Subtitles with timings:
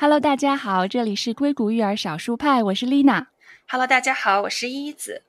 [0.00, 3.26] Hello，大家好，这里是硅谷育儿少数派，我是丽娜。
[3.68, 5.24] Hello，大家好，我是依依子。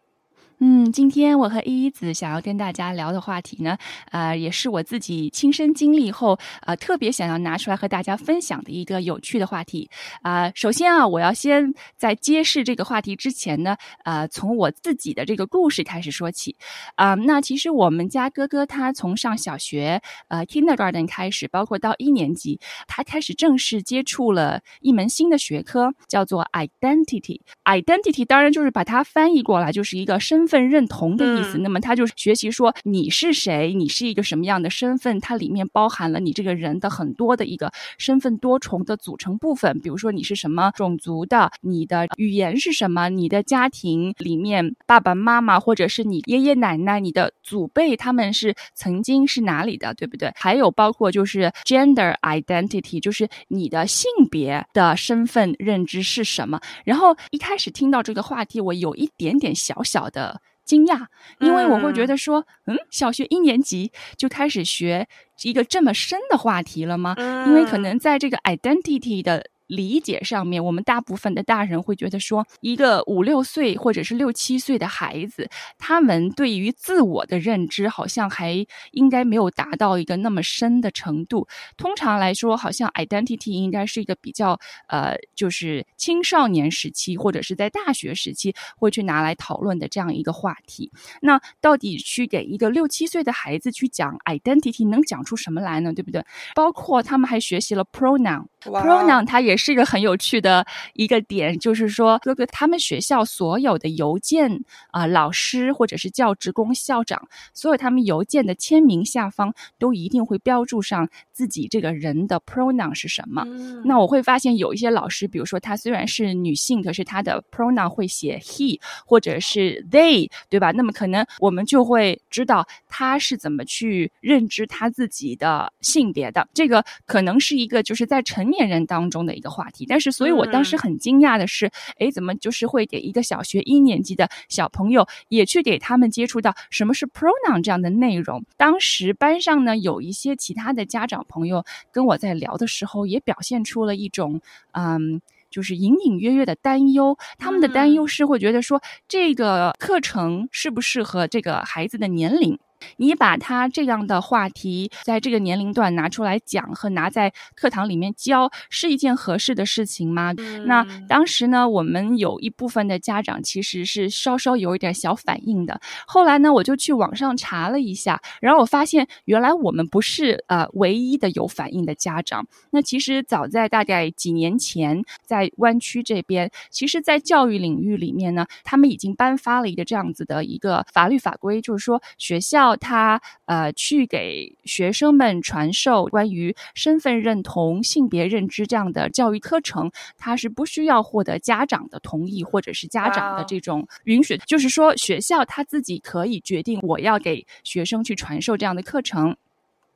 [0.62, 3.78] 嗯，今天我和依依子想要跟大家聊的话题呢，
[4.12, 9.90] 呃，也是我自己亲身经历后，呃，特别想要拿出来和大家分享的一个有趣的话题。
[10.22, 16.58] 啊，首先啊，我要先在揭示这个话题之前呢，呃，从我自己的这个故事开始说起。
[16.96, 27.40] 啊，那其实我们家哥哥他从上小学，呃，kindergarten 开始，包括到一年级，他开始正式接触了一门新的学科，叫做 identity。
[27.64, 30.49] identity 当然就是把它翻译过来，就是一个身。
[30.50, 39.80] 份认同的意思，那么他就学习说你是谁，你是一个什么样的身份，它里面包含了你这个人的很多的一个身份多重的组成部分。
[39.80, 50.32] 比如说你是什么种族的，你的语言是什么，你的家庭里面爸爸妈妈或者是你爷爷奶奶、你的祖辈他们是曾经是哪里的，对不对？
[50.36, 56.60] 还有包括就是 gender identity，就是你的性别的身份认知是什么。
[56.84, 60.39] 然后一开始听到这个话题，我有一点点小小的。
[60.70, 61.08] 惊讶，
[61.40, 65.08] 因为我会觉得说，嗯，小学一年级就开始学
[65.42, 67.16] 一个这么深的话题了吗？
[67.48, 69.50] 因为可能在这个 identity 的。
[69.70, 81.48] 理解上面，我们大部分的大人会觉得说，一个五六岁或者是六七岁的孩子，他们对于自我的认知好像还应该没有达到一个那么深的程度。
[81.78, 90.92] 通常来说，好像 identity 应该是一个比较呃，就是青少年时期或者是在大学时期会去拿来讨论的这样一个话题。
[91.22, 95.94] 那到底去给一个六七岁的孩子去讲 identity，能讲出什么来呢？
[95.94, 96.26] 对不对？
[96.56, 99.60] 包括他们还学习了 pronoun pronoun，pronoun 它也。
[99.60, 104.50] 是一个很有趣的一个点，就是说，哥哥他们学校所有的邮件
[104.92, 107.22] 啊，老师或者是教职工、校长，
[107.54, 113.44] 所有他们邮件的签名下方都一定会标注上自己这个人的 pronoun 是什么。
[113.84, 120.72] 那我会发现有一些老师，比如说他虽然是女性，可是他的 pronoun 会写 he 或者是 they，对吧？
[120.72, 126.48] 那么可能我们就会知道他是怎么去认知他自己的性别的。
[126.54, 129.50] 这个可能是一个就是在成年人当中的一个。
[129.50, 138.46] 话题，但是，所以我当时很惊讶的是，哎，怎么就是会给一个小学一年级的小朋友也去给他们接触到什么是 pronoun 这样的内容？
[138.58, 144.40] 当时班上呢，有一些其他的家长朋友跟我在聊的时候，也表现出了一种，
[144.74, 147.18] 嗯，就是隐隐约约的担忧。
[147.40, 152.60] 他们的担忧是会觉得说，这个课程适不适合这个孩子的年龄？
[152.98, 160.34] 你把他这样的话题在这个年龄段拿出来讲和拿在课堂里面教是一件合适的事情吗？
[160.66, 165.80] 那当时呢，我们有一部分的家长其实是稍稍有一点小反应的。
[166.08, 172.48] 后来呢，我就去网上查了一下，然后我发现原来我们不是呃唯一的有反应的家长。
[172.72, 182.69] 那其实早在大概几年前，在湾区这边，其实，在教育领域里面呢，他们已经颁发了一个这样子的一个法律法规，就是说学校。
[182.76, 199.36] 他呃，去给学生们传授关于身份认同、性别认知这样的教育课程，他是不需要获得家长的同意或者是家长的这种允许，就是说学校他自己可以决定我要给学生去传授这样的课程。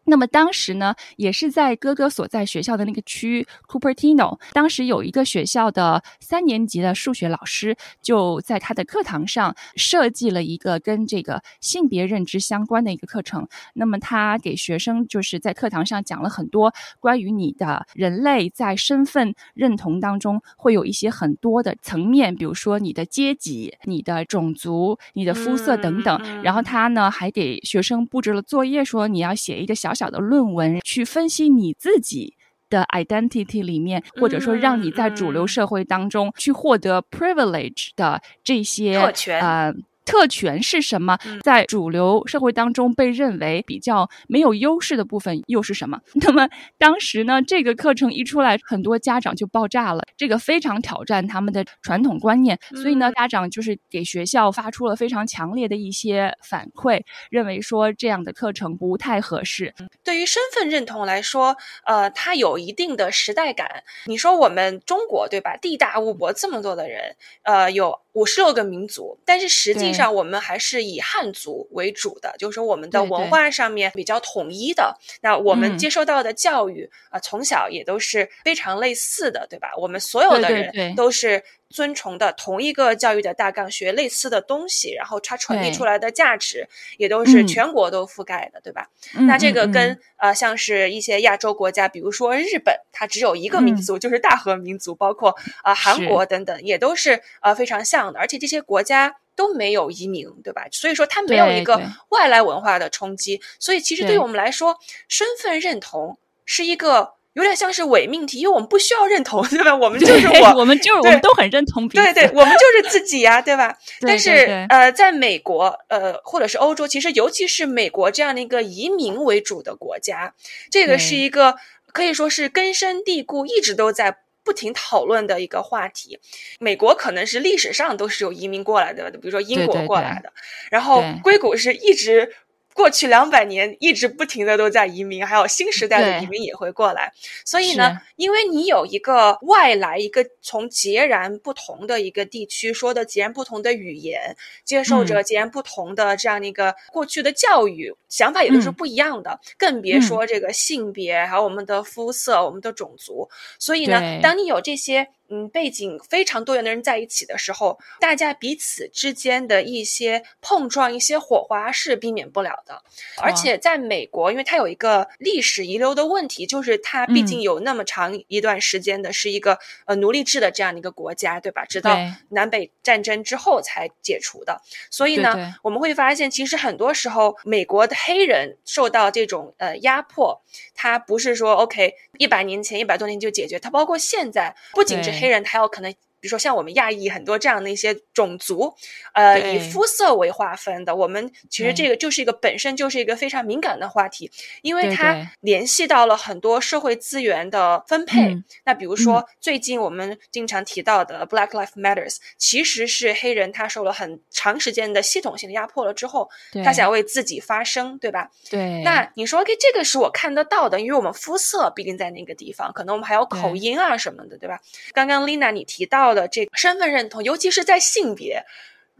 [0.05, 13.47] 那么当时呢，也是在哥哥所在学校的那个区 Cupertino，当时有一个学校的三年级的数学老师，就在他的课堂上设计了一个跟这个性别认知相关的一个课程。
[13.73, 26.43] 那么他给学生就是在课堂上讲了很多关于你的人类在身份认同当中会有一些很多的层面，比如说你的阶级、你的种族、你的肤色等等。
[26.43, 29.92] 然后他呢还给学生布置了作业，说你要写一个小。
[29.93, 32.35] 小小的论文去分析你自己
[32.69, 39.73] 的 identity 里面，或者说让你在主流社会当中去获得 privilege 的这些特权呃。
[40.05, 41.17] 特权是什么？
[41.43, 45.99] 在主流社会当中被认为比较没有优势的部分又是什么？
[46.21, 46.47] 那么
[46.77, 52.59] 当时呢，这个课程一出来，很多家长就爆炸了，这个非常挑战他们的传统观念。
[52.75, 59.73] 所以呢，家长就是给学校发出了非常强烈的一些反馈，认为说这样的课程不太合适。
[60.03, 61.55] 对于身份认同来说，
[61.85, 63.83] 呃，它有一定的时代感。
[64.05, 65.57] 你说我们中国对吧？
[65.57, 74.97] 地大物博，这么多的人，呃，有五十六个民族，但是实际上，我们还是以汉族为主的，就是说我们的文化上面比较统一的。
[75.21, 79.71] 那我们接受到的教育啊，从小也都是非常类似的，对吧？
[79.77, 81.43] 我们所有的人都是。
[81.73, 88.87] 遵从的同一个教育的大纲，学类似的东西，然后它传递出来的价值也都是全国都覆盖的，对吧？
[89.27, 99.15] 那这个跟呃，像是一些亚洲国家，比如说日本，它只有一个民族，就是大和民族，包括啊韩国等等，也都是呃非常像的，而且这些国家。
[99.35, 100.67] 都没有移民，对吧？
[100.71, 104.77] 所以说它没有一个外来文化的冲击，所以其实对于我们来说，
[105.07, 109.75] 身份认同是一个有点像是伪命题，因为我们不需要认同，对吧？
[109.75, 113.77] 我们就是我，我们就是我们都很认同，对对，我们就是自己呀，对吧？
[114.01, 120.33] 但是呃，在美国呃，或者是欧洲，其实尤其是美国这样的一个移民为主的国家，
[120.69, 121.55] 这个是一个
[121.91, 124.17] 可以说是根深蒂固，一直都在。
[124.45, 126.19] 不停讨论的一个话题，
[126.59, 130.33] 美国可能是历史上都是有移民过来的，比如说英国过来的，
[130.69, 132.35] 然后硅谷是一直。
[132.73, 137.13] 过去两百年一直不停的都在移民，还有新时代的移民也会过来。
[137.45, 149.39] 所以呢，因为你有一个外来，一个从截然不同的一个地区说的截然不同的语言，接受着截然不同的这样的一个过去的教育，想法也都是不一样的。
[149.57, 153.29] 更别说这个性别，还有我们的肤色、我们的种族。
[153.59, 155.07] 所以呢，当你有这些。
[155.33, 162.83] 嗯，背景非常多元的人在一起的时候，大家彼此之间的一些碰撞、一些火花是避免不了的。
[163.17, 171.65] 而且在美国，因为它有一个历史遗留的问题，就是它毕竟有那么长一段时间的是一个呃奴隶制的这样的一个国家，对吧？
[171.65, 171.97] 直到
[172.29, 174.61] 南北战争之后才解除的。
[174.91, 180.43] 所以呢，我们会发现，其实很多时候美国的黑人受到这种呃压迫，
[180.75, 185.22] 它不是说 OK 一百年前、一百多年就解决，它包括现在，不仅是。
[185.22, 185.95] 黑黑人他要可能。
[186.23, 188.73] 比如说像我们亚裔很多这样的一些种族，
[189.13, 194.31] 呃，以肤色为划分的，我们其实这个就是一个本身就是一个非常敏感的话题，
[194.61, 198.37] 因为它联系到了很多社会资源的分配。
[198.63, 206.29] 那比如说最近我们经常提到的 Black Lives Matters，其实是黑人他受了很长时间的系统性的压迫了之后，
[206.63, 208.31] 他想为自己发声，对吧？
[208.49, 208.81] 对。
[208.83, 214.61] 那你说，OK，这个是我看得到的，因为我们肤色毕竟在那个地方，可能我们还有口音啊什么的，对吧？
[214.93, 216.12] 刚刚 Lina 你提到。
[216.13, 218.43] 的这个身份认同，尤其是在性别，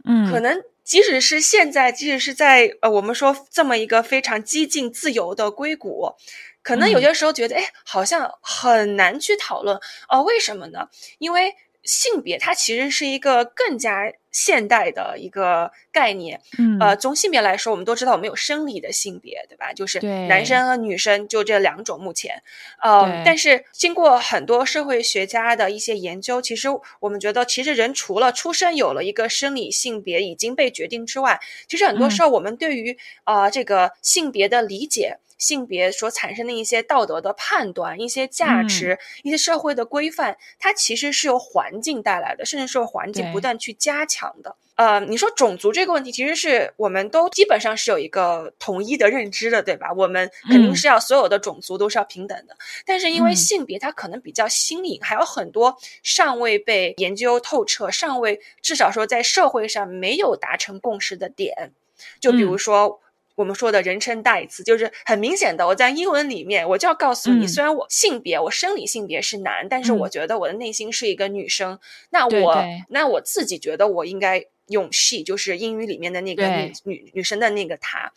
[0.04, 6.14] 嗯，可能即使是现在，即使是在呃，我们说这么一个非常激进自由的硅谷，
[6.62, 9.78] 可能有些时候觉得，哎，好像很难去讨论，
[10.08, 10.88] 哦，为什么呢？
[11.18, 14.12] 因为性别它其实是一个更加。
[14.34, 19.72] 现代的一个概念，嗯，呃，从性别来说，我们都知道我们有生理的性别，对吧？
[19.72, 22.00] 就是男生和女生就这两种。
[22.00, 22.42] 目前，
[22.82, 31.38] 呃，但是经过很多社会学家的一些研究，其实我们觉得，其实人除了出生有了一个生理性别已经被决定之外，
[31.68, 35.18] 其实很多时候我们对于呃这个性别的理解。
[35.38, 44.56] 性别所产生的一些道德的判断、一些价值、一些社会的规范，它其实是由环境带来的，甚至是由环境不断去加强的。
[44.76, 49.92] 呃，你说种族这个问题，其实是我们都基本上是有一个统一的认知的，对吧？
[49.92, 52.56] 我们肯定是要所有的种族都是要平等的。
[52.84, 61.72] 但是因为性别它可能比较新颖，还有很多尚未被研究透彻、尚未至少说在社会上没有达成共识的点，
[62.18, 63.00] 就比如说。
[63.34, 71.78] 我们说的人称代词，就是很明显的，我在英文里面，我就要告诉你，虽然我性别，我生理性别是男，但是我觉得我的内心是一个女生。
[72.10, 74.44] 那我，那我自己觉得我应该。
[74.68, 78.10] 用 she 就是英语里面的那个女女女生的那个她，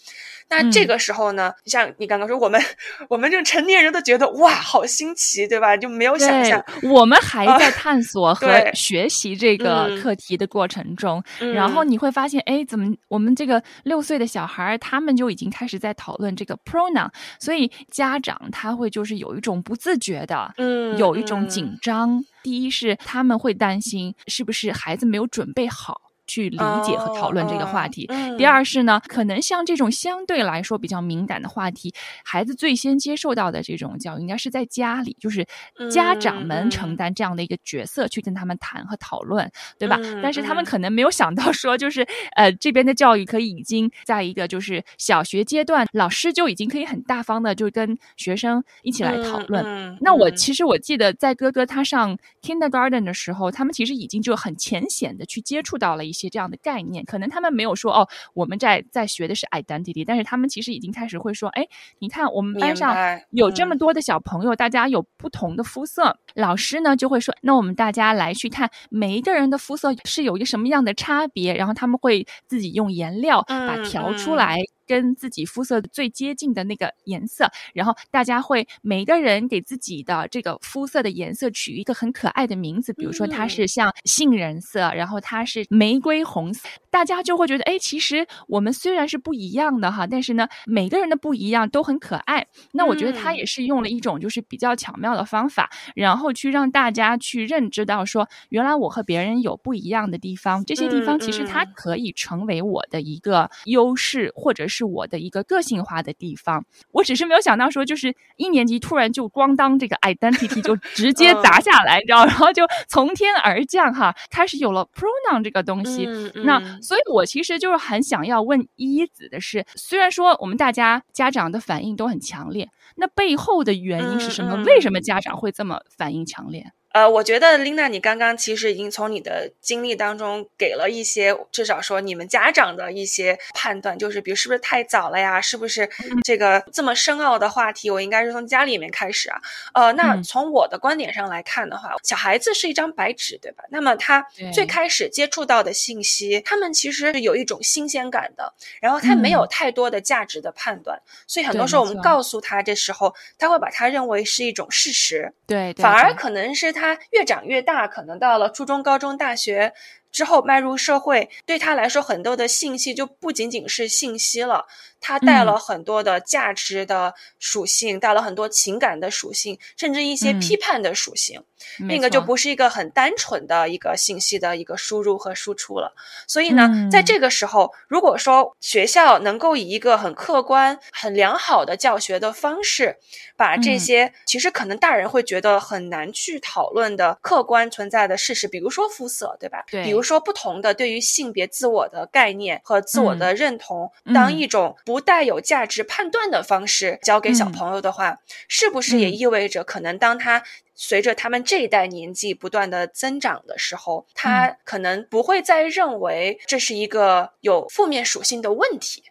[0.49, 2.61] 那这个时候呢，像你刚刚说，我们
[3.09, 5.75] 我们这成年人都觉得哇，好新奇，对吧？
[5.75, 11.21] 就没有想象，我们还在探索 和学习这个课题的过程中，
[11.53, 22.23] 然后你会发现，哎，怎么我们这个六岁的小孩他们就已经开始在讨论这个 pronoun，所以家长他会就是有一种不自觉的，嗯，有一种紧张。
[22.43, 25.99] 第一是他们会担心是不是孩子没有准备好。
[26.27, 28.07] 去理解和讨论这个话题。
[28.37, 31.93] 第二是呢，可能像这种相对来说比较敏感的话题，
[32.23, 35.47] 孩子最先接受到的这种教育，应该是在家里，就是
[35.89, 39.97] 家长们承担这样的一个角色去跟他们谈和讨论，对吧？
[40.21, 42.05] 但是他们可能没有想到说，就是
[42.35, 49.97] 呃，这边的教育可以已经在一个就是小学阶段，老师就已经可以很大方的就跟学生一起来讨论。
[50.01, 56.16] 那我其实我记得在哥哥他上 kindergarten 的时候，他们其实已经就很浅显的去接触到了一。
[56.17, 61.65] 些这样的概念，可能他们没有说哦，我们在在学的是 identity，但是他们其实已经开始会说，哎，
[61.99, 62.95] 你看我们班上
[63.29, 74.57] 有这么多的小朋友，大家有不同的肤色，老师呢就会说，那我们大家来去看每一个人的肤色是有一个什么样的差别，然后他们会自己用颜料把调出来。
[74.87, 92.47] 跟自己肤色最接近的那个颜色，然后大家会每个人给自己的这个肤色的颜色取一个很可爱的名字，比如说它是像杏仁色，然后它是玫瑰红色，大家就会觉得，哎，其实我们虽然是不一样的哈，但是呢，每个人的不一样都很可爱。
[92.71, 106.65] 那我觉得他也是用了一种就是比较巧妙的方法，然后去让大家去认知到说，原来我和别人有不一样的地方，这些地方其实它可以成为我的一个优势，或者是我的一个个性化的地方。
[106.91, 116.05] 我只是没有想到说，就是一年级突然就咣当这个 identity 就直接砸下来，你知道，然后就从天而降哈，开始有了 pronoun 这个东西。
[116.43, 124.63] 那所以，我其实就是很想要问依依子的是，虽然说我们大家家长的反应都很强烈，那背后的原因是什么？
[124.65, 126.65] 为什么家长会这么反应强烈？
[126.97, 135.39] 呃，我觉得琳娜，你刚刚其实已经从你的经历当中给了一些，至少说你们家长的一些判断，就是比如是不是太早了呀？
[135.39, 135.87] 是不是
[136.23, 139.39] 这个这么深奥的话题，我应该是从家里面开始啊？
[139.75, 143.63] 呃，那从我的观点上来看的话，小孩子是一张白纸，对吧？
[143.69, 148.51] 那么他最开始接触到的信息，他们其实是有一种新鲜感的，
[148.81, 156.86] 然后他没有太多的价值的判断，所以很多时候我们告诉他这时候，他会把他认为是一种事实，对，反而可能是他。
[156.95, 159.73] 他越长越大，可能到了初中、高中、大学
[160.11, 164.65] 之后，迈入社会，对他来说，很多的信息就不仅仅是信息了。
[164.99, 171.41] 它带了很多的价值的属性，带了很多情感的属性，甚至一些批判的属性。
[171.79, 175.91] 那个就不是一个很单纯的一个信息的一个输入和输出了。
[176.27, 182.97] 所以呢，在这个时候，如果说学校能够以一个很客观、很良好的教学的方式，
[183.35, 189.63] 把这些其实可能大人会觉得很难去讨论的客观存在的事实，比如说肤色，对吧？
[189.69, 189.83] 对。
[189.83, 194.75] 比如说不同的对于性别自我的概念和自我的认同，当一种。
[194.85, 200.43] 不带有价值判断的方式教给小朋友的话，是不是也意味着可能当他
[200.75, 209.03] 随着他们这一代年纪不断的增长的时候，他可能不会再认为这是一个有负面属性的问题？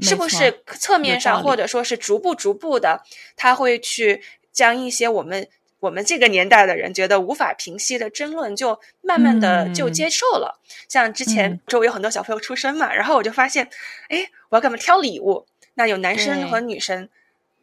[0.00, 3.02] 是不是侧面上或者说是逐步逐步的，
[3.36, 4.22] 他会去
[4.52, 5.48] 将一些我们。
[5.82, 10.60] 我们这个年代的人觉得无法平息的争论，就慢慢的就接受了。
[10.88, 13.68] 像之前周围有很多小朋友出生嘛，然后我就发现，
[14.08, 17.08] 哎，我要给他们挑礼物，那有男生和女生，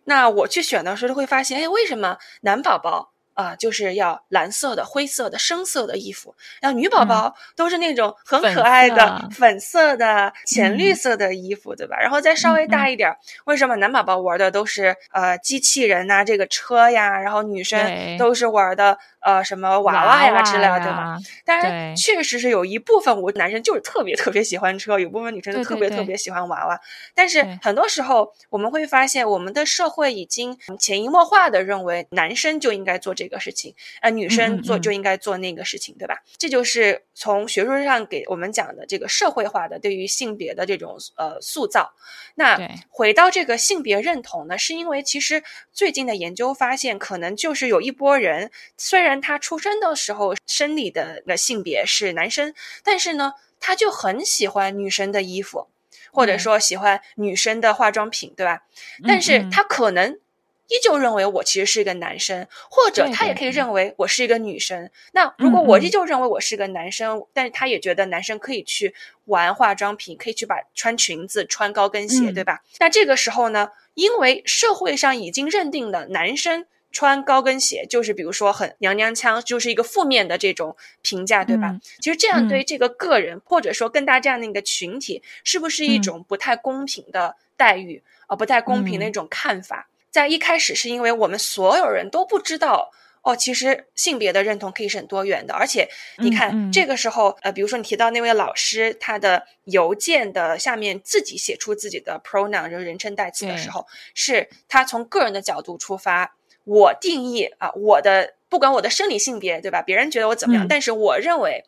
[0.04, 3.14] 那我去选的时候会发现，哎，为什么男宝宝？
[3.40, 6.36] 啊，就是要蓝色的、灰色的、深色的衣服。
[6.60, 11.98] 然后女宝宝都是那种很可爱的粉色的、浅绿色的衣服，对吧？
[12.02, 13.16] 然后再稍微大一点，
[13.46, 17.18] 为什么男宝宝玩的都是呃机器人呐、这个车呀？
[17.18, 18.98] 然后女生都是玩的。
[19.22, 21.18] 呃，什么娃娃呀之类的，对吧？
[21.44, 26.80] 但是确实是有一部分我男生就是特别特别喜欢车，有部分女生就特别特别喜欢娃娃。
[27.14, 36.16] 但是很多时候我们会发现，我们的社会已经潜移默化的认为男生就应该做这个事情，呃，女生做就应该做那个事情，对吧？
[36.38, 41.94] 这就是从学术上给我们讲的这个社会化的对于性别的这种呃塑造。
[42.36, 42.58] 那
[42.88, 49.09] 回到这个性别认同呢，是因为其实最近的研究发现，可能就是有一波人虽然。
[49.10, 55.68] 然他出生的时候生理的那性别是男生，但是呢，他就很喜欢女生的衣服，
[56.12, 58.64] 或者说喜欢女生的化妆品，对吧？
[59.08, 60.20] 但是他可能
[60.68, 64.92] 依旧认为我其实是一个男生，或者他也可以认为我是一个女生。
[65.14, 68.94] 那如果我依旧认为我是个男生，但是他也觉得男生可以去
[69.26, 72.62] 玩化妆品，可以去把穿裙子、穿高跟鞋，对吧？
[72.80, 76.68] 那这个时候呢，因为社会上已经认定了男生。
[76.92, 81.80] 穿高跟鞋就是，比如说很娘娘腔，就是一个负面的这种评价，对吧？
[82.02, 88.36] 其实这样对这个个人，或者说更大这样的一个群体，是不是一种不太公平的待遇啊？
[88.36, 89.88] 不太公平的一种看法。
[90.10, 92.92] 在一开始是因为我们所有人都不知道
[93.22, 95.54] 哦，其实性别的认同可以是很多元的。
[95.54, 106.34] 而且你看这个时候，呃，比如说你提到那位老师，他的邮件的下面自己写出自己的 pronoun，就是人称代词的时候，是他从个人的角度出发。
[106.70, 109.82] 我定义啊，我的不管我的生理性别，对吧？
[109.82, 111.64] 别人觉得我怎么样，但是我认为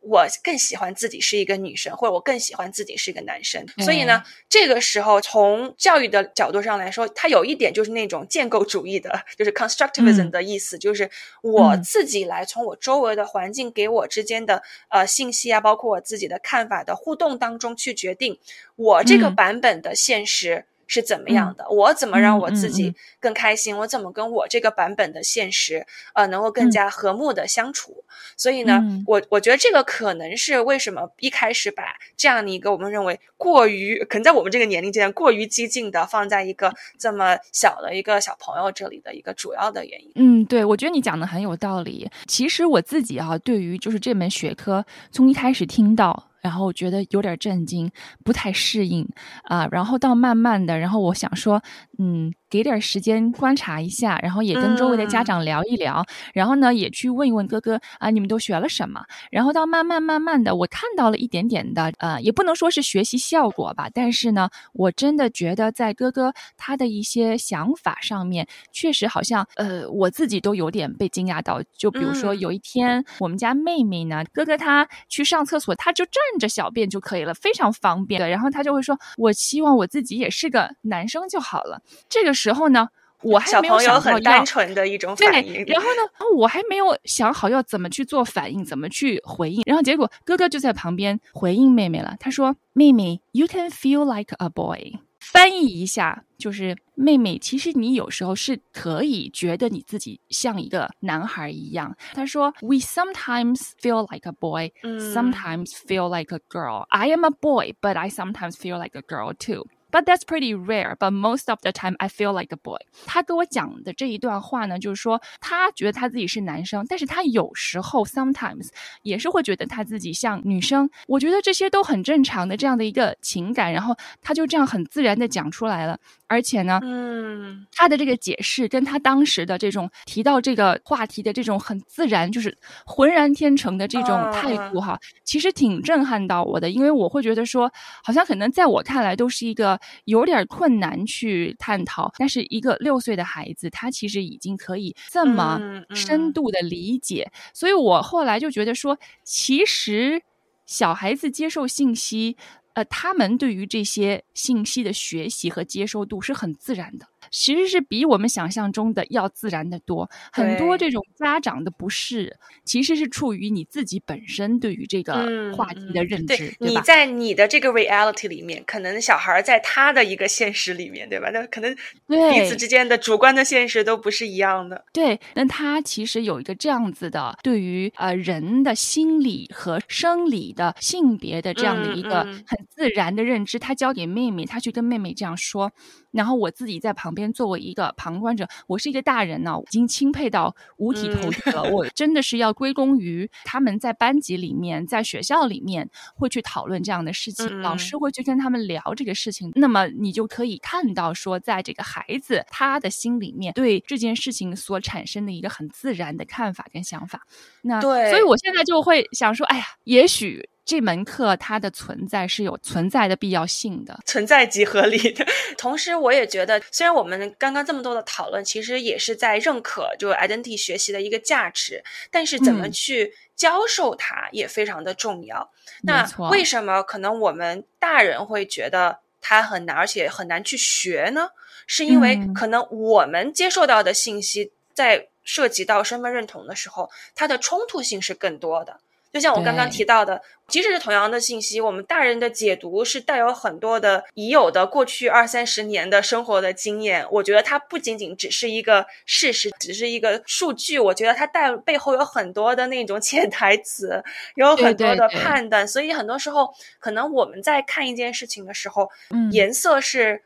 [0.00, 3.64] 我更喜欢自己是一个女生，或者我更喜欢自己是一个男生。
[3.78, 11.08] 所以呢，这个时候从教育的角度上来说，它有一点就是那种建构主义的，就是 constructivism 的意思，就是
[11.42, 18.38] 我自己来从我周围的环境给我之间的呃信息啊，包括我自己的看法的互动当中去决定
[18.76, 20.66] 我这个版本的现实。
[20.92, 28.04] 是怎么样的，我怎么让我自己更开心，我怎么跟我这个版本的现实呃能够更加和睦的相处。
[28.36, 31.82] 所以呢，我我觉得这个可能是为什么一开始把
[32.14, 40.12] 这样的一个我们认为过于可能在我们这个年龄阶段过于激进的放在一个这么小的一个小朋友这里的一个主要的原因。
[40.16, 42.10] 嗯，对，我觉得你讲的很有道理。
[42.26, 46.28] 其实我自己啊，对于就是这门学科，从一开始听到。
[46.42, 47.90] 然后我觉得有点震惊，
[48.22, 49.08] 不太适应
[49.44, 49.66] 啊。
[49.70, 51.62] 然后到慢慢的，然后我想说，
[51.98, 52.34] 嗯。
[52.52, 59.02] 给点时间观察一下，然后也跟周围的家长聊一聊，然后呢，也去问一问哥哥啊，你们都学了什么？
[59.30, 71.62] 然后到慢慢慢慢的，我看到了一点点的，呃，也不能说是学习效果吧，但是呢，我真的觉得在哥哥他的一些想法上面，确实好像，呃，我自己都有点被惊讶到。
[71.72, 78.28] 就比如说有一天，我们家妹妹呢，哥哥他去上厕所，他就站着小便就可以了，非常方便。
[78.28, 81.80] 然后他就会说，我希望我自己也是个男生就好了。
[82.10, 82.32] 这个。
[82.34, 82.88] 时候呢，
[83.20, 85.64] 我还没有想很单纯的一种反应。
[85.66, 89.62] 然后呢，我还没有想好要怎么去做反应，怎么去回应。
[89.66, 92.16] 然后结果哥哥就在旁边回应妹妹了。
[92.18, 94.98] 他说：“妹妹，you can feel like a boy。”
[95.30, 101.96] 翻译一下就是妹妹，其实你有时候是可以觉得你自己像一个男孩一样。
[102.12, 106.86] 他说：“We sometimes feel like a boy, sometimes feel like a girl.
[106.88, 110.54] I am a boy, but I sometimes feel like a girl too.” But that's pretty
[110.54, 110.96] rare.
[110.98, 112.80] But most of the time, I feel like a boy.
[113.06, 118.68] 他跟我讲的这一段话呢，就是说他觉得他自己是男生，但是他有时候 sometimes
[119.02, 120.88] 也是会觉得他自己像女生。
[121.06, 125.98] 我觉得这些都很正常的这样的一个情感，然后他就这样很自然的讲出来了。
[126.26, 132.56] 而且呢，嗯，他的这个解释跟他当时的这种提到这个话题的这种很自然，就是
[132.86, 136.70] 浑然天成的这种态度哈，其实挺震撼到我的。
[136.70, 137.70] 因为我会觉得说，
[138.02, 145.60] 好像可能在我看来都是一个有点困难去探讨，但是一个六岁的孩子，他其实已经可以这么
[145.94, 147.30] 深度的理解。
[147.54, 150.22] 所以我后来就觉得说，其实
[150.66, 152.36] 小孩子接受信息。
[152.74, 157.06] 呃，他们对于这些信息的学习和接受度是很自然的。
[157.32, 165.14] 其实是比我们想象中的要自然的多，很多这种家长的不适，其实是处于你自己本身对于这个
[165.56, 171.30] 话题的认知，对你在你的这个 reality 里面，可能小孩在他的一个现实里面，对吧？
[171.32, 171.74] 那可能
[172.06, 174.84] 彼此之间的主观的现实都不是一样的。
[174.92, 185.72] 对，那他其实有一个这样子的对于呃人的心理和生理的性别的这样的一个很自然的认知，他交给妹妹，他去跟妹妹这样说。
[186.12, 191.64] 然后我自己在旁边作为一个旁观者，我是一个大人呢，已经钦佩到五体投地了。
[191.64, 199.50] 我真的是要归功于他们在班级里面，在学校里面会去讨论这样的事情，老师会去跟他们聊这个事情。
[199.54, 207.26] 那么你就可以看到说，在这个孩子他的心里面对这件事情所产生的一个很自然的看法跟想法。
[207.62, 210.48] 那对，所以我现在就会想说，哎呀，也许。
[210.64, 215.26] 这门课它的存在是有存在的必要性的，存在即合理的。
[215.58, 225.50] 同时，我也觉得，虽然我们刚刚这么多的讨论，其实也是在认可就 identity 学习的一个价值，但是怎么去教授它也非常的重要。
[225.82, 231.30] 那为什么可能我们大人会觉得它很难，而且很难去学呢？
[231.66, 238.80] 是因为可能我们接受到的信息，在涉及到身份认同的时候，它的冲突性是更多的。
[239.12, 247.06] 就像我刚刚提到的，即使是同样的信息，我们大人的解读是带有很多的已有的过去二三十年的生活的经验。
[247.10, 250.78] 我觉得它不仅仅只是一个事实，只是一个数据。
[250.78, 254.02] 我觉得它带背后有很多的那种 潜台词，
[254.36, 255.68] 有很多的判断。
[255.68, 256.48] 所以很多时候，
[256.78, 258.88] 可能我们在看一件事情的时候，
[259.30, 260.22] 颜色是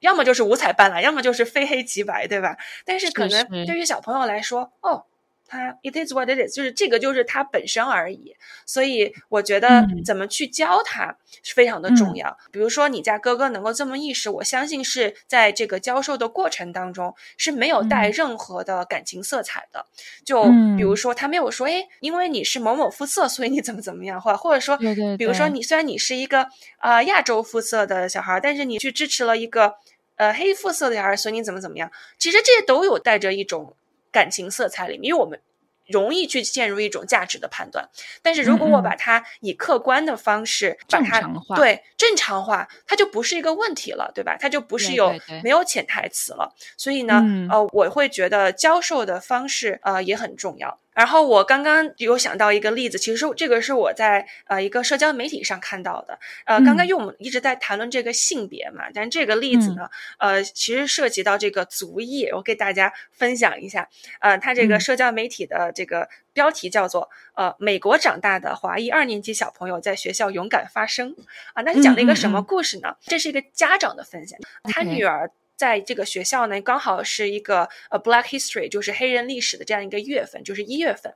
[0.00, 2.56] 要么就是五彩斑斓，要么就是非黑即白，对吧？
[2.86, 5.04] 但是可能对于小朋友来说，哦。
[5.50, 12.38] 它 it is what it is，就是这个就是它本身而已，所以我觉得怎么去教他是非常的重要。
[12.52, 19.86] 比如说你家哥哥能够这么意识，我相信是在这个教授的过程当中是没有带任何的感情色彩的。
[20.24, 20.44] 就
[20.76, 24.78] 比如说他没有说，哎，因为你是某某肤色，所以你怎么怎么样，或或者说，
[25.18, 26.46] 比如说你虽然你是一个
[26.78, 29.74] 呃亚洲肤色的小孩，但是你去支持了一个
[30.14, 31.90] 呃黑肤色的小孩，所以你怎么怎么样？
[32.18, 33.74] 其实这些都有带着一种。
[34.10, 35.40] 感情色彩里面，因为我们
[35.86, 37.88] 容易去陷入一种价值的判断。
[38.22, 41.20] 但是如果我把它以客观的方式把它
[41.56, 44.36] 对正常化，它就不是一个问题了，对吧？
[44.38, 46.54] 它就不是有没有潜台词了。
[46.76, 50.78] 所以呢，呃，我会觉得教授的方式呃也很重要。
[50.92, 56.18] 然后我刚刚有想到一个例子，其实这个是我在呃一个社交媒体上看到的。
[56.46, 63.88] 呃，刚刚因为我们一直在谈论这个性别嘛，但这个例子呢，呃，其实涉及到这个族裔，我给大家分享一下。
[64.20, 71.14] 呃，他这个社交媒体的这个标题叫做“呃，美国长大的华裔二年级小朋友在学校勇敢发声”。
[71.54, 72.96] 啊，那是讲了一个什么故事呢？
[73.02, 75.30] 这是一个家长的分享，他女儿。
[75.60, 81.14] 在这个学校呢，刚好是一个呃 Black History，就是黑人历史的这样一个月份，就是一月份，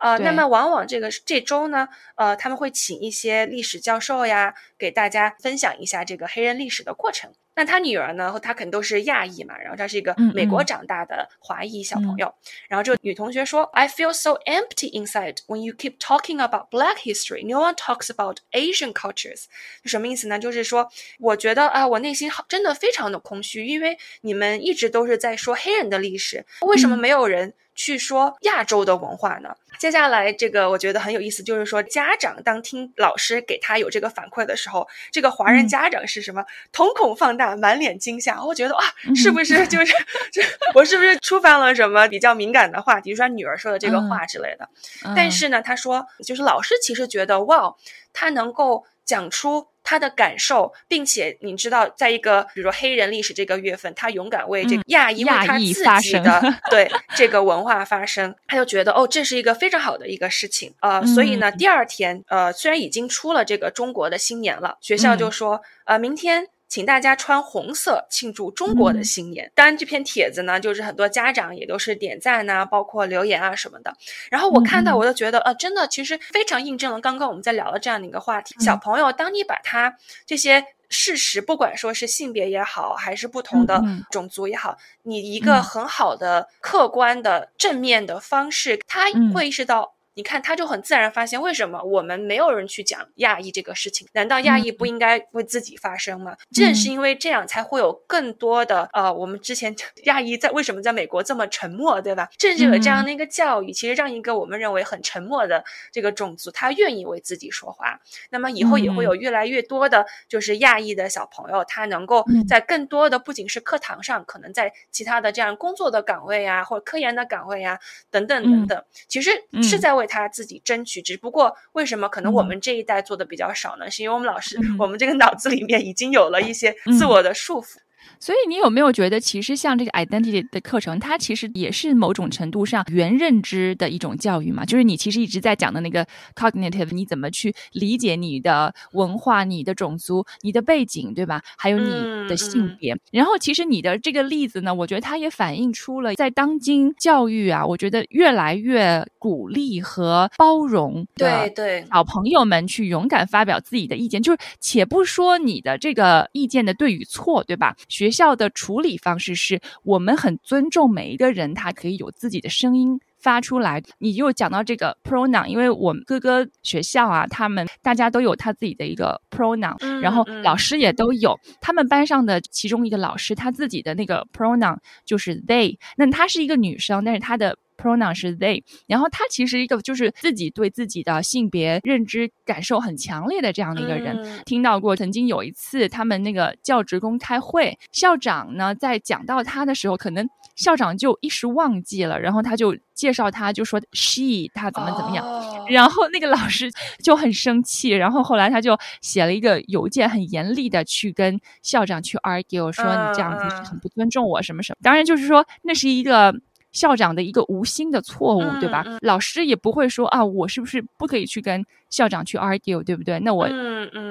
[0.00, 7.32] 呃，那么往往这个这周呢，呃，他们会请一些历史教授呀，给大家分享一下这个黑人历史的过程。
[7.56, 8.38] 那他女儿呢？
[8.40, 12.32] 她肯定都是亚裔嘛，然后她是一个美国长大的华裔小朋友。
[12.68, 17.44] 然后这个女同学说：“I feel so empty inside when you keep talking about Black history.
[17.44, 19.44] No one talks about Asian cultures.”
[19.82, 20.38] 是什么意思呢？
[20.38, 27.54] 就是说，我觉得啊，我内心好真的非常的空虚，因为你们一直都是在说黑人的历史，为什么没有人？
[27.76, 29.54] 去说亚洲的文化呢？
[29.78, 36.42] 接下来这个我觉得很有意思，就是说家长当听老师给他有这个反馈的时候，这个华人家长是什么？
[36.72, 38.42] 瞳孔放大，满脸惊吓。
[38.42, 38.82] 我觉得哇，
[39.14, 39.94] 是不是就是
[40.32, 40.40] 这
[40.74, 43.04] 我是不是触犯了什么比较敏感的话题？
[43.04, 44.66] 比如说女儿说的这个话之类的。
[45.14, 47.74] 但是呢，他说就是老师其实觉得哇，
[48.14, 49.68] 他能够讲出。
[49.86, 66.48] 他的感受，并且你知道，在一个比如说黑人历史这个月份，他勇敢为这个亚裔为他自己的对这个文化发声，他就觉得哦，这是一个非常好的一个事情呃，所以呢，第二天呃，虽然已经出了这个中国的新年了，学校就说呃，明天。
[66.68, 69.50] 请大家穿红色庆祝中国的新年。
[69.54, 73.94] 当然，这篇帖子呢，就是很多家长也都是点赞呐，包括留言啊什么的。
[74.30, 78.54] 然后我看到，我就觉得，呃，真的，其实非常印证了刚刚我们在聊的这样的一个话题。
[78.60, 89.95] 小朋友，当你把他这些事实，不管说是性别也好，还是不同的种族也好，你一个很好的、客观的、正面的方式，他会意识到。
[90.16, 94.08] 你看，他就很自然发现，为什么我们没有人去讲亚裔这个事情？
[94.14, 96.34] 难道亚裔不应该为自己发声吗？
[96.54, 102.30] 正是因为这样，才会有更多的呃，我们之前 亚裔在为什么在美国这么沉默，对吧？
[102.38, 108.00] 正是有这样的一个教育，其实让一个我们认为很沉默的这个种族，他愿意为自己说话。
[108.30, 117.78] 那么以后也会有越来越多的，就是亚裔的小朋友，他能够在更多的，不仅是课堂上，可能在其他的这样工作的岗位啊，或者科研的岗位啊，
[118.10, 119.30] 等等等等，其实
[119.62, 120.05] 是在为。
[120.06, 123.90] 他自己争取，只不过为什么可能我们这一代做的比较少呢？
[123.90, 127.76] 是因为我们老师，我们这个脑子里面已经有了一些自我的束缚。
[128.18, 134.64] 所以你有没有觉得，其实像这个 identity 的课程，它其实也是某种程度上原认知的一种教育嘛？
[134.64, 141.40] 就是你其实一直在讲的那个 cognitive，你怎么去理解你的文化、你的种族、你的背景，对吧？
[141.56, 141.90] 还有你
[142.28, 142.96] 的性别。
[143.12, 154.22] 然后其实你的这个例子呢，我觉得它也反映出了在当今教育啊，我觉得越来越鼓励和包容对对小朋友们去勇敢发表自己的意见。
[154.22, 157.76] 就是且不说你的这个意见的对与错，对吧？
[157.96, 163.82] 学校的处理方式是我们很尊重每一个人，他可以有自己的声音发出来。
[163.96, 171.34] 你又讲到这个 pronoun，因为我们各个学校啊，他们大家都有他自己的一个 pronoun，然后老师也都有。
[171.62, 175.78] 他们班上的其中一个老师，他自己的那个 pronoun 就是 they。
[175.96, 184.42] 那她是一个女生，但是她的 pronoun 是 they，然后他其实一个就是自己对自己的性别认知感受很强烈的这样的一个人。
[184.44, 195.26] 听到过曾经有一次他们那个教职工开会，校长呢在讲到他的时候，可能校长就一时忘记了，然后他就介绍他，就说 she 他怎么怎么样，
[195.68, 196.70] 然后那个老师
[197.02, 204.78] 就很生气，然后后来他就写了一个邮件，很严厉的去跟校长去 argue，说你这样子很不尊重我什么什么。
[204.82, 206.34] 当然就是说那是一个。
[206.76, 208.84] 校长的一个无心的错误，对吧？
[209.00, 213.18] 老师也不会说啊，我是不是不可以去跟校长去 argue，对不对？
[213.20, 213.48] 那我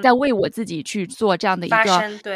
[0.02, 1.78] 在为我自己去做这样的一个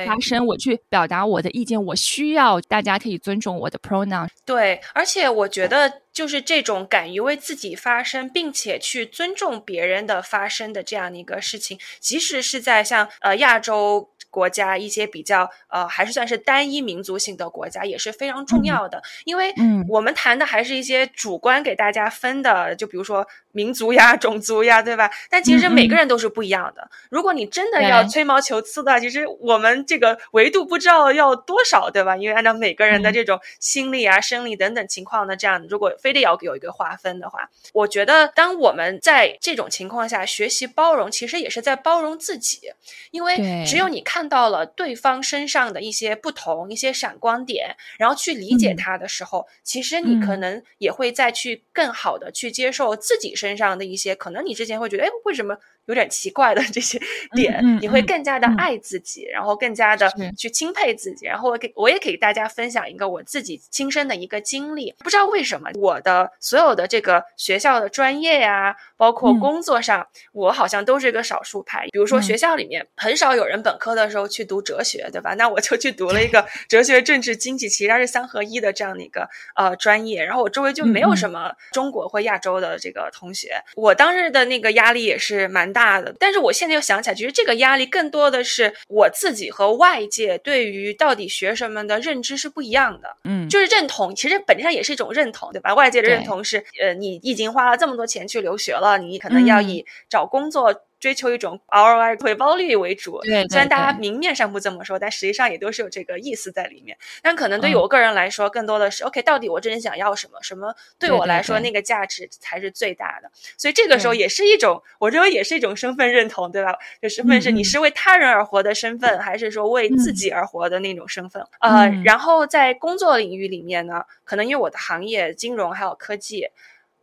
[0.06, 4.28] 发声，我去表达我的意见，我需要大家可以尊重我的 pronoun。
[4.46, 14.12] 对，而且我觉得就是这种敢于为自己发声，并且去尊重别人的发声的这样的一个事情，即使是在像呃亚洲。
[14.30, 19.02] 国家一些比较呃，还是算是单一民族性的国家，也是非常重要的。
[19.26, 19.54] 因为
[19.88, 25.10] 我们谈的还是一些主观给大家分的，就比如说民族呀、种族呀，对吧？
[25.30, 26.90] 但其实每个人都是不一样的。
[27.10, 32.16] 如果你真的要吹毛求疵的，其实我们这个维度不知道要多少，对吧？
[32.16, 42.72] 因为按照每个人的这种心理啊、生理等等情况的这样，如果非得要有一个划分的话，我觉得当我们在这种情况下学习包容，其实也是在包容自己，
[43.10, 44.19] 因为只有你看。
[44.20, 55.58] 看到了对方身上的一些不同、一些闪光点，然后去理解他的时候，其实你可能也会再去更好的去接受自己身上的一些，可能你之前会觉得，哎，为什么？
[55.90, 57.00] 有点奇怪的这些
[57.36, 61.26] 点，你会更加的爱自己，然后更加的去钦佩自己。
[61.26, 64.94] 然后我给我也给大家分享一个我自己亲身的一个经历。
[65.00, 71.88] 不知道为什么，我的所有的这个学校的专业呀，包括工作上，我好像都是一个少数派。
[71.92, 75.34] 比如说学校里面很少有人本科的时候去读哲学，对吧？
[75.34, 80.24] 那我就去读了一个哲学、政治、经济，其实它是三合一的这样的一个呃专业。
[80.24, 83.64] 然后我周围就没有什么中国或亚洲的这个同学。
[83.76, 85.79] 我当时的那个压力也是蛮大。
[85.80, 93.16] 大的，但是我现在又想起来，其实这个压力更多的是我自己和外界对于到底学什么的认知是不一样的。
[93.24, 95.74] 嗯，就是认同，其实本质上也是一种认同，对吧？
[95.74, 100.76] 外界的认同是，呃，你已经花了这么多钱去留学了，你可能要以找工作。
[101.00, 106.98] 追求一种 ROI 回报率为主，对，虽然大家明面上不这么说，但实际上也都是有这个意思在里面。
[107.22, 110.38] 但可能对于我个人来说，更多的是 OK，到底我真正想要什么？
[110.42, 113.32] 什么对我来说那个价值才是最大的？
[113.58, 116.76] 所以这个时候也是一种，我认为也是一种身份认同，对吧？
[117.02, 121.42] 就身份是你是为他人而活的身份，还是说为自己而活的那种身份？
[121.62, 126.48] 呃，然后在工作领域里面呢，可能因为我的行业金融还有科技。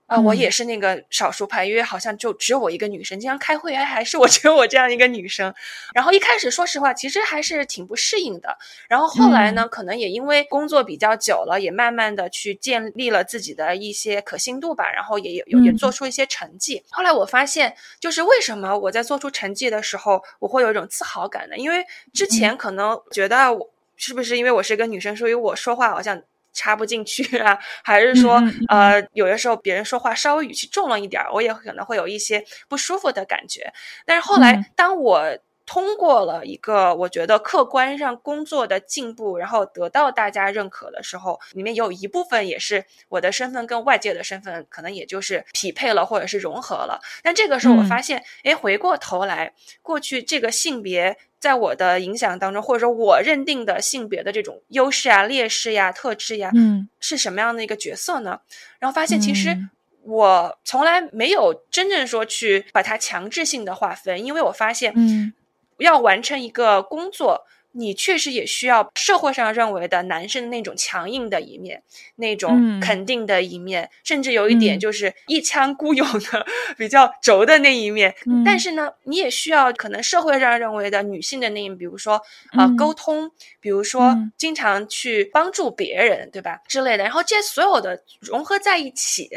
[0.07, 5.53] 啊，我也是那个少数派，因为好像就只有我一个女生，经常开会，哎，还是我 只有我这样一个女生。
[5.93, 8.57] 然后一开始说实话，其实还是挺不适应的。
[8.89, 14.89] 然后后来呢，可能也因为工作比较久了，也慢慢的去建立了自己的一些可信度吧。
[14.93, 16.85] 然后也有也做出一些成绩。
[16.91, 21.57] 后来我发现，就是为什么我在做出成绩的时候，我会有一种自豪感呢？
[21.57, 26.23] 因为之前可能觉得我是不是因为我是一个女生，所以我说话好像。
[26.57, 33.73] 插不进去啊，还是说，呃，有的时候别人说话稍微语气重了一点儿，我也可能会有一些不舒服的感觉。
[34.05, 47.01] 但是后来，当我通过了一个我觉得客观上工作的进步，然后得到大家认可的时候，里面有一部分也是我的身份跟外界的身份可能也就是匹配了，或者是融合了。
[47.23, 49.53] 但这个时候我发现，哎，回过头来，
[49.83, 51.19] 过去这个性别。
[51.39, 58.41] 在我的影响当中，或者说我认定的性别的这种优势啊、劣势呀、特质呀，嗯，是什么样的一个角色呢？
[58.81, 59.57] 然后发现，其实
[60.03, 65.33] 我从来没有真正说去把它强制性的划分，因为我发现，嗯，
[65.83, 67.47] 要完成一个工作。
[67.79, 71.83] 你确实也需要社会上认为的男生的那种强硬的一面，
[72.15, 76.47] 那种肯定的一面，甚至有一点就是一腔孤勇的、
[76.79, 78.15] 比较轴的那一面。
[78.47, 82.19] 但是呢，你也需要可能社会上认为的女性的那一面，比如说
[82.53, 87.05] 啊沟通，比如说经常去帮助别人，对吧之类的。
[87.05, 89.29] 然后这些所有的融合在一起。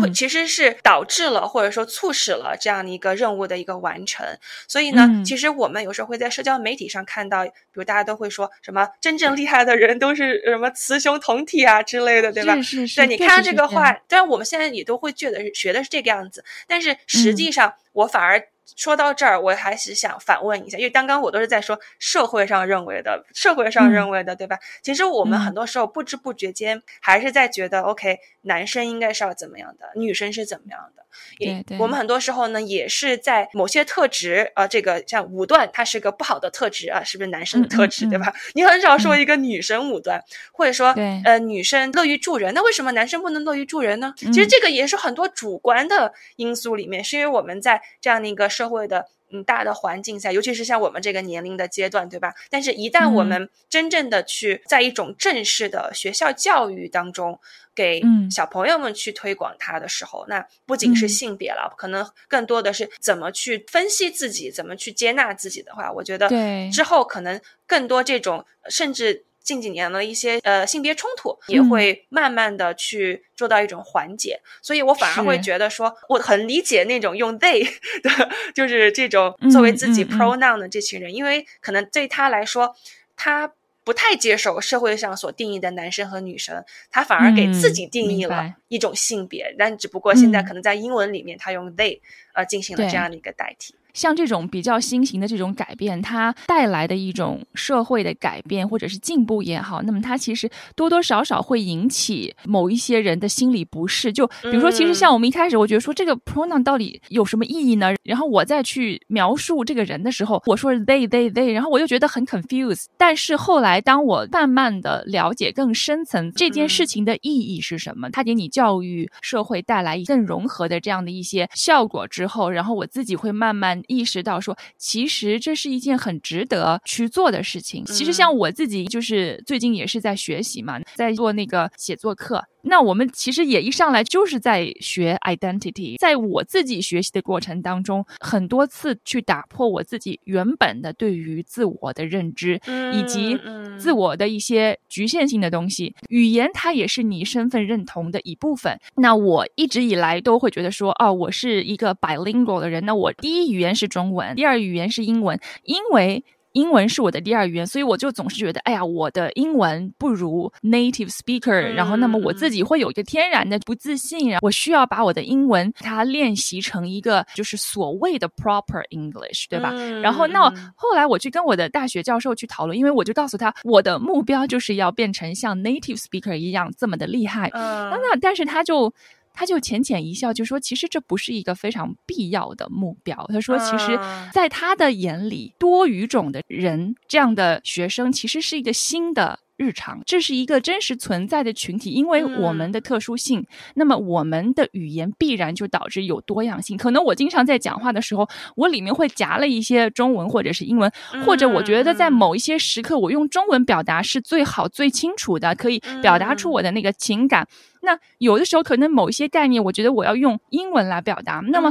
[0.00, 4.26] 会其实是导致了或者说促使了这样的一个任务的一个完成，
[4.68, 12.60] 所以呢，其实我们有时候会在社交媒体上看到，比如大家都会说什么真正厉害的人都是什么雌雄同体啊之类的，对吧？
[12.62, 13.00] 是是。
[13.00, 18.48] 对，你看到这个话，当然我们现在也都会觉得学的是这个样子，但是实际上我反而。
[18.76, 24.58] 说到这儿，我还是想反问一下，因为刚刚我都是在说社会上认为的，社会上认为的，对吧？
[24.82, 31.04] 其实我们很多时候不知不觉间还是在觉得，OK，男生应该是要怎么样的，女生是怎么样的。
[31.38, 31.78] 对对。
[31.78, 38.32] 我们很多时候呢，也是在某些特质，呃，这个像武断，它是个不好的特质啊，是不是男生的特质，对吧？
[38.54, 44.14] 你很少说一个女生武断，或者说，呃，女生乐于助人，那为什么男生不能乐于助人呢？
[44.16, 48.44] 其实这个也是很多主观的因素里面，是因为我们在这样的一个。
[48.54, 52.32] 社会的嗯大的环境下，尤其是像我们这个年龄的阶段，对吧？
[52.48, 57.40] 但是，一旦我们真正的去在一种正式的学校教育当中，
[57.74, 66.28] 给小朋友们去推广它的时候，那不仅是性别了，可能更多的是怎么去分析自己，怎么去接纳自己的话，我觉得
[66.70, 69.24] 之后可能更多这种甚至。
[69.44, 77.62] 近几年的一些呃性别冲突也会慢慢的去做到一种缓解，所以我反而会觉得说，我很理解那种用 they
[78.02, 82.74] 的，就是这种作为自己 pronoun 的这群人，因为可能对他来说，
[83.14, 83.52] 他
[83.84, 92.00] 不太接受社会上所定义的男生和女生，他反而给自己定义了一种性别，但只不过现在可能在英文里面他用 they
[92.32, 93.74] 呃进行了这样的一个代替。
[93.94, 104.12] 像这种比较新型的这种改变，它带来的一种社会的改变或者是进步也好，那么它其实多多少少会引起某一些人的心理不适。
[104.12, 107.94] 就比如说，其实像我们一开始，我觉得说这个 pronoun 到底有什么意义呢？
[108.02, 112.86] 然后我再去描述这个人的时候，我说 they they they，然后我就觉得很 confused。
[112.98, 123.82] 但是后来，当我慢慢的了解更深层这件事情的意义是什么，它给你教育社会带来更融合的这样的一些效果之后，然后我自己会慢慢。
[123.88, 127.84] 意识到说，其实这是一件很值得去做的事情。
[127.84, 132.44] 其实像我自己，就是最近也是在学习嘛，在做那个写作课。
[132.64, 142.60] 那我们其实也一上来就是在学 identity，在我自己学习的过程当中，很多次去打破我自己原本的对于自我的认知，
[142.92, 143.38] 以及
[143.78, 145.94] 自我的一些局限性的东西。
[146.08, 148.78] 语言它也是你身份认同的一部分。
[148.96, 152.84] 那我一直以来都会觉得说，哦，我是一个 bilingual 的人。
[152.84, 156.24] 那我第一语言是中文，第二语言是英文，因为。
[156.54, 169.72] 英文是我的第二语言，所以我就总是觉得，哎呀，我的英文不如 native speaker，然后那么我自己会有一个天然的不自信，我需要把我的英文它练习成一个就是所谓的 proper English，对吧？
[170.00, 177.50] 然后那后来我去跟我的大学教授去讨论，因为我就告诉他，我的目标就是要变成像 native speaker 一样这么的厉害。
[177.52, 178.94] 那那但是他就。
[179.34, 183.98] 他就浅浅一笑，就说：“其实这不是一个非常必要的目标。”他说：“其实，
[184.32, 196.76] 在他的眼里，多语种的人这样的学生，其实是一个新的。”日常，这是一个真实存在的群体，因为我们的特殊性，那么我们的语言必然就导致有多样性。
[196.76, 200.92] 可能我经常在讲话的时候，我里面会夹了一些中文或者是英文，
[201.24, 207.48] 或者我觉得在某一些时刻，我用中文表达是最好、最清楚的，可以表达出我的那个情感。
[207.80, 211.40] 那有的时候可能某一些概念，我觉得我要用英文来表达。
[211.48, 211.70] 那么，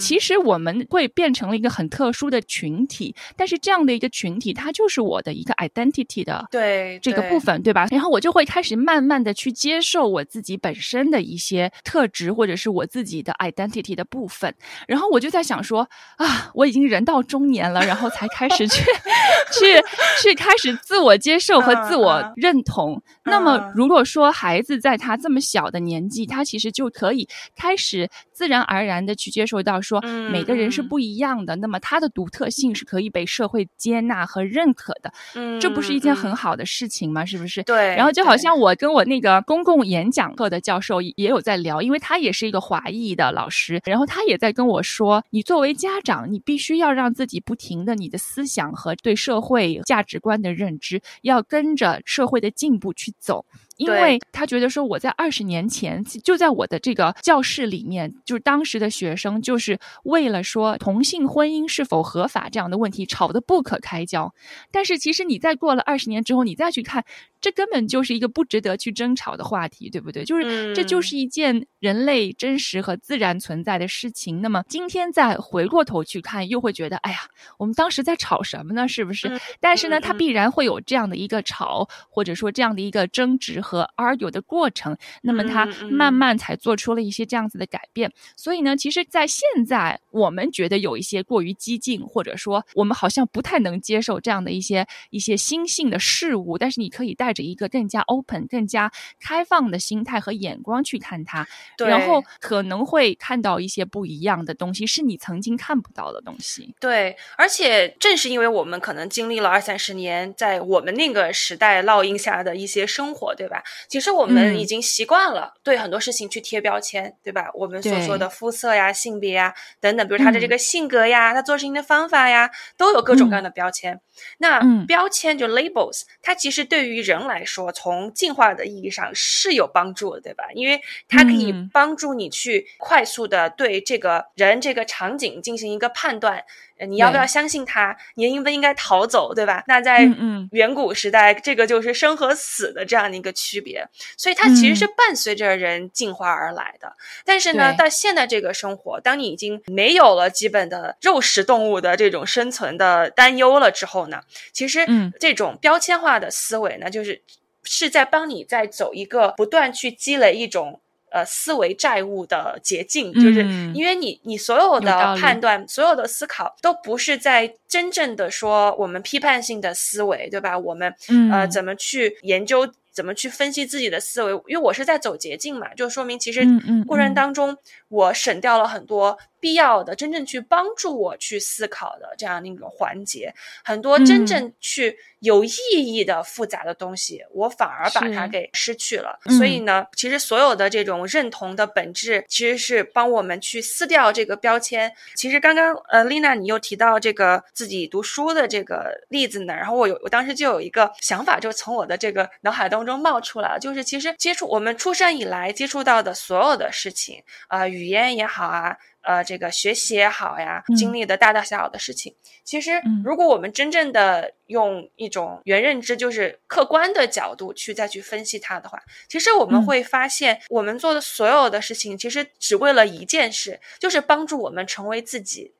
[0.00, 6.48] 其实我们会变成了一个很特殊的群体，但是这样的一个群体，它就是我的一个 identity 的。
[6.50, 6.98] 对。
[7.02, 7.86] 这个部分对吧？
[7.90, 14.54] 然后我就会开始慢慢的去接受我自己本身的一些特质，或者是我自己的 identity 的部分。
[14.88, 18.82] 然后我就在想说啊，我已经人到中年了，然后才开始去
[19.52, 19.82] 去
[20.22, 23.02] 去开始自我接受和自我认同。
[23.24, 28.08] 那么如果说孩子在他这么小的年纪，他其实就可以开始
[28.40, 30.00] 自然而然的去接受到说，
[30.30, 35.12] 每个人是不一样的，那么他的独特性是可以被社会接纳和认可的。
[35.34, 36.64] 嗯，这不是一件很好的。
[36.64, 37.62] 事情吗，是不是？
[37.64, 37.94] 对。
[37.96, 53.44] 然后就好像我跟我那个公共演讲课的教授也有在聊，因为他也是一个华裔的老师，然后他也在跟我说，你作为家长，你必须要让自己不停的你的思想和对社会价值观的认知要跟着社会的进步去走。
[53.80, 64.32] 因为他觉得说，我在二十年前就在我的这个教室里面，就是当时的学生，就是为了说同性婚姻是否合法这样的问题吵得不可开交。
[64.70, 67.04] 但是其实你再过了二十年之后，你再去看。
[67.40, 70.24] 这根本就是一个不值得去争吵的话题，对不对？
[70.24, 74.42] 就是这就是一件人类真实和自然存在的事情。
[74.42, 77.18] 那么今天再回过头去看，又会觉得，哎呀，
[77.58, 78.86] 我们当时在吵什么呢？
[78.86, 79.40] 是不是？
[79.58, 84.94] 但是呢，它必然会有这样的一个吵，或者说这样的一个争执和 argue 的过程。
[85.22, 88.12] 那么它慢慢才做出了一些这样子的改变。
[88.36, 97.29] 所以呢，其实，在现在我们觉得有一些过于激进，或者说我们好像不太能接受这样的一些一些新兴的事物，但是你可以带。
[97.30, 98.90] 带着一个更加 open、更加
[99.20, 101.46] 开放的心态和眼光去看它，
[101.78, 106.74] 然后可能会看到一些不一样的东西，是你曾经看不到的东西。
[106.80, 113.62] 对，而且正是因为我们可能经历了二三十年在我们那个时代烙印下的一些生活，对吧？
[113.88, 117.48] 其实我们已经习惯了对很多事情去贴标签，对吧？
[117.54, 124.00] 我们所说的肤色呀、性别呀等等，比如他的这个性格呀、他做事情的方法呀，都有各种各样的标签。
[124.38, 127.19] 那标签就 labels，它其实对于人。
[127.26, 130.44] 来说，从进化的意义上是有帮助的，对吧？
[130.54, 136.44] 因为它可以帮助你去快速的对这个人、这个场景进行一个判断。
[136.88, 137.96] 你要不要相信他？
[138.14, 139.64] 你应不应该逃走，对吧？
[139.66, 140.08] 那在
[140.52, 146.96] 远古时代，这个就是生和死的这样的一个区别，所以它其实是伴随着人进化而来的。
[147.24, 154.86] 但是呢，到现在这个生活，当你已经没有了基本的肉食动物的这种生存的担忧了之后呢，其实
[155.18, 157.22] 这种标签化的思维呢，就是
[157.62, 160.80] 是在帮你在走一个不断去积累一种。
[161.10, 163.40] 呃，思维债务的捷径，就是
[163.74, 170.58] 因为你你所有的判断、所有的思考，都不是在真正的说我们批判性的思维，对吧？
[170.58, 170.94] 我们
[171.30, 172.68] 呃怎么去研究？
[172.92, 174.32] 怎么去分析自己的思维？
[174.48, 176.44] 因为我是在走捷径嘛，就说明其实
[176.88, 177.56] 过程当中
[177.90, 189.18] 我省掉了很多必要的、真正去帮助我去思考的这样的一种环节，很多真正去有意义的复杂的东西，我反而把它给失去了。
[189.38, 194.92] 所以呢，其实所有的这种认同的本质，其实是帮我们去撕掉这个标签。
[195.16, 203.00] 其实刚刚呃，丽娜你又提到这个自己读书的这个例子呢，然后我有我当时就有一个想法，就从我的这个脑海当中。
[203.00, 212.14] 冒出来了，就是其实接触我们出生以来接触到的所有的事情啊，语语言也好啊，呃，这个学习也好呀，嗯经历的大大小小的事情。
[212.44, 225.52] 其实嗯，如果我们真正的用一种原认知，就是客观的角度去再去分析它的话，其实我们嗯会发现，我们做的所有的事情，其实只为了一件事，就是帮助我们成为自己。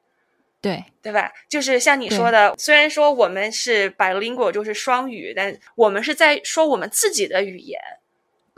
[0.62, 1.32] 对，对吧？
[1.48, 7.80] 就是像你说的，虽然说我们是 bilingual，就是双语，但我们是在说我们自己的语言。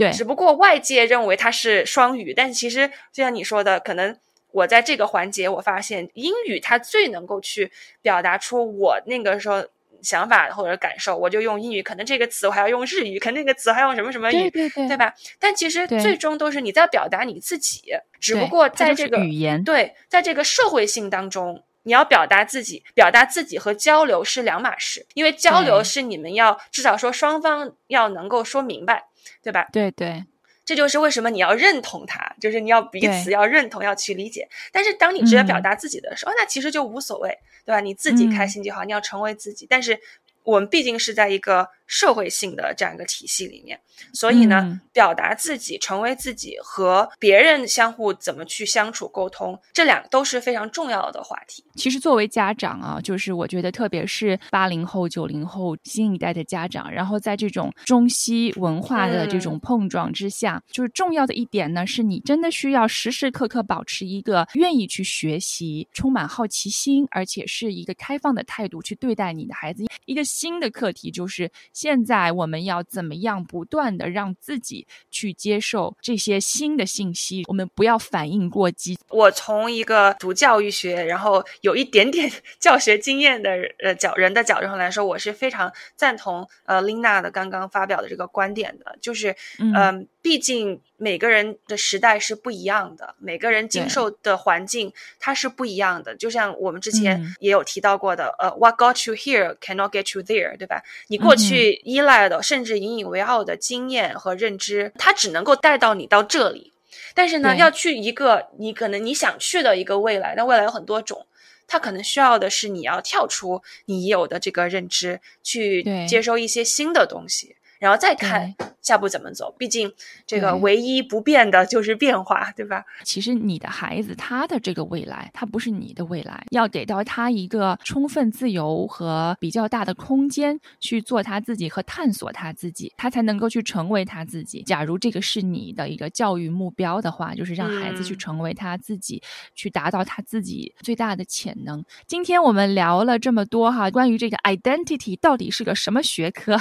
[0.02, 4.16] 对，只不过外界认为它是双语，但其实就像你说的，可能
[4.50, 9.64] 我在这个环节，我发现英语它最能够去表达出我那个时候
[10.02, 11.82] 想法或者感受，我就用英语。
[11.82, 15.14] 可能这个词我还要用日语，可能那个词还用什么什么语，对对对，对吧？
[15.38, 17.82] 但其实最终都是你在表达你自己，
[18.20, 29.04] 只不过在这个语言，对，在这个社会性当中，你要表达自己，表达自己和交流是两码事，因为交流是你们要至少说双方要能够说明白，
[29.42, 29.68] 对吧？
[29.72, 30.24] 对对
[30.64, 34.48] 这就是为什么你要认同它，就是你要彼此要认同，要去理解。
[34.70, 37.80] 但是当你直接表嗯达自己的时候，那其实就无所谓，对吧？
[37.80, 39.66] 你自己开嗯心就好，你要成为自己。
[39.68, 39.98] 但是
[40.44, 43.78] 我们毕竟是在一个社会性的这样一个体系里面，
[44.14, 51.62] 所以呢，嗯表达自己、成为自己和别人相互怎么去相处沟通，这两个都是非常重要的话题。
[51.74, 69.84] 其实作为家长啊，就是我觉得，特别是八零后、九零后新一代的家长，然后在这种中西文化的这种碰撞之下，就是重要的一点呢，是你真的需要时时刻刻保持一个愿意去学习、充满好奇心，而且是一个开放的态度去对待你的孩子。
[70.06, 71.50] 一个新的课题就是，
[71.82, 78.96] 现在我们要怎么样不断的让自己去接受这些新的信息，我们不要反应过激。
[79.08, 82.30] 我从一个读教育学，然后有一点点
[82.60, 83.50] 教学经验的
[83.82, 96.14] 呃角人的角度上来说，我是非常赞同呃 Lina 的刚刚发表的这个观点的，就是嗯嗯、毕竟每个人的时代是不一样的，每个人经受的环境它是不一样的。
[96.14, 100.82] 就像我们之前嗯也有提到过的，呃，What got you here cannot get you there，对吧？
[101.08, 106.72] 你过去依赖的，甚至引以为傲的经验和认知，它只能够带到你到这里。
[107.14, 111.26] 但是呢，要去一个你可能你想去的一个未来，那未来有很多种，
[111.66, 119.52] 它可能需要的是你要跳出你已有的这个认知，去接收一些新的东西，然后再看下步怎么走。
[119.58, 119.92] 毕竟
[120.24, 122.84] 这个唯一不变的就是变化，对吧？
[123.02, 134.62] 其实你的孩子他的这个未来，他不是你的未来，要给到他一个充分自由和比较大的空间去做他自己和探索他自己，他才能够去成为他自己。
[134.62, 139.20] 假如这个是你的一个教育目标的话，就是让孩子去嗯成为他自己，
[139.56, 141.84] 去达到他自己最大的潜能。
[142.06, 146.56] 今天我们聊了这么多哈，关于这个 identity 到底是个什么学科？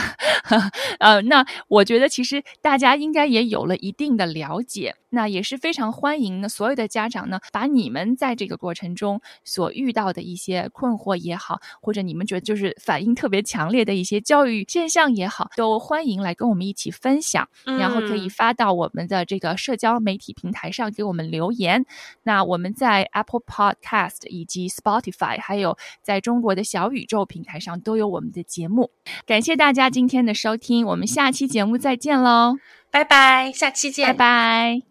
[1.00, 21.86] 呃，那我觉得其实大家应该也有了一定的了解，那也是非常欢迎呢，所有的家长呢，把你们在这个过程中所遇到的一些困惑也好，或者你们觉得就是反应特别强烈的一些教育现象也好，都欢迎来跟我们一起分享，然后可以嗯发到我们的这个社交媒体平台上给我们留言。
[22.24, 28.92] 那我们在 Apple Podcast 以及 Spotify，还有在中国的小宇宙平台上都有我们的节目。
[29.26, 32.56] 感谢大家今天的收听，我们下期节目再见喽，
[32.90, 34.80] 拜拜，下期见，拜拜。